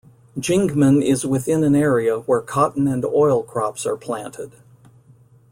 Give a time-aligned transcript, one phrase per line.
[0.35, 4.53] Jingmen is within an area where cotton and oil crops are planted.